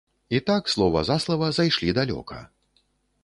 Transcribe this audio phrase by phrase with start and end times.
[0.29, 2.39] І так, слова за слова, зайшлі далёка.